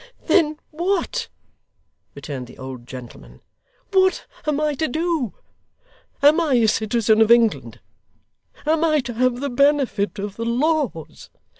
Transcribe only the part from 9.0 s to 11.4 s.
to have the benefit of the laws?